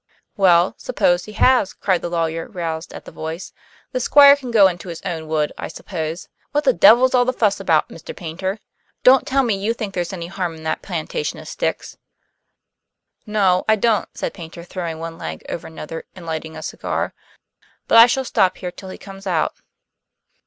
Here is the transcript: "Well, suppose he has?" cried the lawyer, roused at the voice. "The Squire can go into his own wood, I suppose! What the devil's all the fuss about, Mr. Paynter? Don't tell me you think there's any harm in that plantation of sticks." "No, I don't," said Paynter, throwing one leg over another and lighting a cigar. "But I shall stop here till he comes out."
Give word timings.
"Well, 0.35 0.73
suppose 0.79 1.25
he 1.25 1.33
has?" 1.33 1.73
cried 1.73 2.01
the 2.01 2.09
lawyer, 2.09 2.47
roused 2.47 2.91
at 2.91 3.05
the 3.05 3.11
voice. 3.11 3.53
"The 3.91 3.99
Squire 3.99 4.35
can 4.35 4.49
go 4.49 4.67
into 4.67 4.89
his 4.89 4.99
own 5.03 5.27
wood, 5.27 5.53
I 5.59 5.67
suppose! 5.67 6.27
What 6.53 6.63
the 6.63 6.73
devil's 6.73 7.13
all 7.13 7.23
the 7.23 7.31
fuss 7.31 7.59
about, 7.59 7.89
Mr. 7.89 8.15
Paynter? 8.15 8.57
Don't 9.03 9.27
tell 9.27 9.43
me 9.43 9.53
you 9.53 9.75
think 9.75 9.93
there's 9.93 10.11
any 10.11 10.25
harm 10.25 10.55
in 10.55 10.63
that 10.63 10.81
plantation 10.81 11.37
of 11.37 11.47
sticks." 11.47 11.97
"No, 13.27 13.63
I 13.69 13.75
don't," 13.75 14.09
said 14.17 14.33
Paynter, 14.33 14.63
throwing 14.63 14.97
one 14.97 15.19
leg 15.19 15.45
over 15.49 15.67
another 15.67 16.05
and 16.15 16.25
lighting 16.25 16.57
a 16.57 16.63
cigar. 16.63 17.13
"But 17.87 17.99
I 17.99 18.07
shall 18.07 18.25
stop 18.25 18.57
here 18.57 18.71
till 18.71 18.89
he 18.89 18.97
comes 18.97 19.27
out." 19.27 19.53